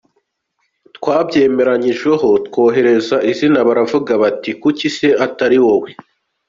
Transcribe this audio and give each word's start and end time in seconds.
Twabyemeranyijweho, 0.97 2.29
twohereza 2.47 3.17
izina, 3.31 3.59
baravuga 3.67 4.11
bati 4.21 4.51
kuki 4.61 4.87
se 4.95 5.07
atari 5.25 5.57
wowe? 5.65 5.89